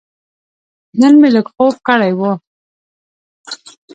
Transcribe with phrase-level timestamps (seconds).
[0.99, 2.21] نن مې لږ خوب کړی و.